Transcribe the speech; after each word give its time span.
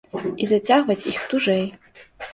І 0.45 0.47
зацягваць 0.51 1.07
іх 1.13 1.21
тужэй. 1.35 1.63